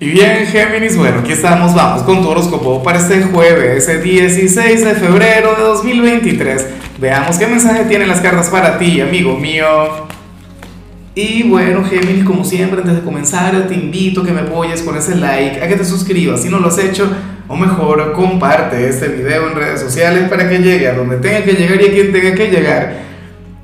[0.00, 4.84] Y bien, Géminis, bueno, aquí estamos, vamos con tu horóscopo para este jueves, ese 16
[4.84, 6.66] de febrero de 2023.
[6.98, 9.66] Veamos qué mensaje tienen las cartas para ti, amigo mío.
[11.14, 14.96] Y bueno, Géminis, como siempre, antes de comenzar, te invito a que me apoyes con
[14.96, 17.08] ese like, a que te suscribas si no lo has hecho,
[17.46, 21.52] o mejor, comparte este video en redes sociales para que llegue a donde tenga que
[21.52, 22.96] llegar y a quien tenga que llegar.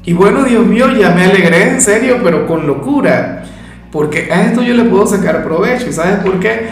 [0.05, 3.43] Y bueno, Dios mío, ya me alegré, en serio, pero con locura
[3.91, 5.89] porque a esto yo le puedo sacar provecho.
[5.89, 6.69] ¿Y sabes por qué?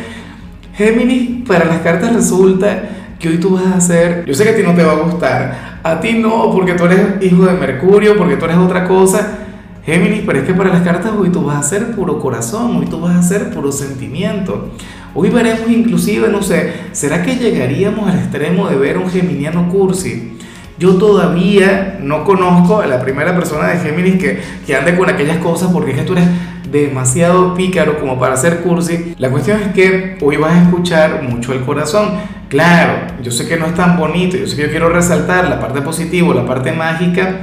[0.75, 2.83] Géminis, para las cartas resulta
[3.19, 4.97] que hoy tú vas a hacer, yo sé que a ti no te va a
[4.97, 9.39] gustar, a ti no, porque tú eres hijo de Mercurio, porque tú eres otra cosa.
[9.85, 12.87] Géminis, pero es que para las cartas hoy tú vas a ser puro corazón, hoy
[12.87, 14.71] tú vas a ser puro sentimiento.
[15.15, 20.37] Hoy veremos inclusive, no sé, ¿será que llegaríamos al extremo de ver un geminiano cursi?
[20.79, 25.39] Yo todavía no conozco a la primera persona de Géminis que, que ande con aquellas
[25.39, 26.27] cosas porque es que tú eres
[26.71, 29.15] demasiado pícaro como para hacer cursi.
[29.19, 32.11] La cuestión es que hoy vas a escuchar mucho el corazón.
[32.49, 35.83] Claro, yo sé que no es tan bonito, yo sé que quiero resaltar la parte
[35.83, 37.41] positiva, la parte mágica.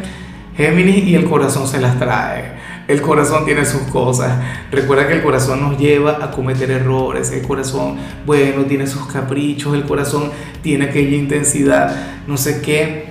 [0.58, 2.55] Géminis y el corazón se las trae.
[2.88, 4.38] El corazón tiene sus cosas.
[4.72, 7.31] Recuerda que el corazón nos lleva a cometer errores.
[7.31, 9.73] El corazón, bueno, tiene sus caprichos.
[9.73, 11.95] El corazón tiene aquella intensidad,
[12.27, 13.08] no sé qué.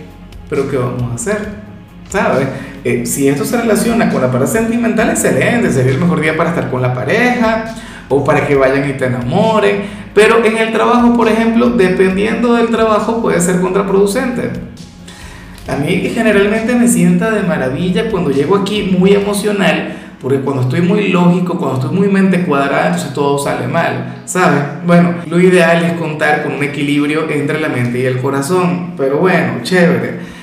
[0.49, 1.65] Pero ¿qué vamos a hacer?
[2.15, 2.47] ¿Sabes?
[2.85, 6.51] Eh, si esto se relaciona con la parte sentimental, excelente, sería el mejor día para
[6.51, 7.75] estar con la pareja
[8.09, 9.83] o para que vayan y te enamoren.
[10.15, 14.49] Pero en el trabajo, por ejemplo, dependiendo del trabajo, puede ser contraproducente.
[15.67, 20.83] A mí generalmente me sienta de maravilla cuando llego aquí muy emocional, porque cuando estoy
[20.83, 24.63] muy lógico, cuando estoy muy mente cuadrada, entonces todo sale mal, ¿sabes?
[24.87, 29.19] Bueno, lo ideal es contar con un equilibrio entre la mente y el corazón, pero
[29.19, 30.34] bueno, chévere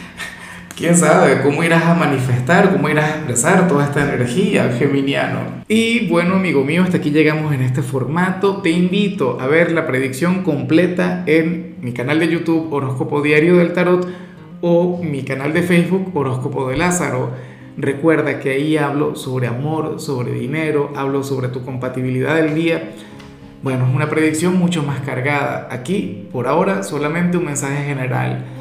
[0.82, 5.62] quién sabe cómo irás a manifestar, cómo irás a expresar toda esta energía geminiano.
[5.68, 8.64] Y bueno, amigo mío, hasta aquí llegamos en este formato.
[8.64, 13.74] Te invito a ver la predicción completa en mi canal de YouTube Horóscopo Diario del
[13.74, 14.08] Tarot
[14.62, 17.30] o mi canal de Facebook Horóscopo de Lázaro.
[17.78, 22.90] Recuerda que ahí hablo sobre amor, sobre dinero, hablo sobre tu compatibilidad del día.
[23.62, 25.68] Bueno, es una predicción mucho más cargada.
[25.70, 28.61] Aquí, por ahora, solamente un mensaje general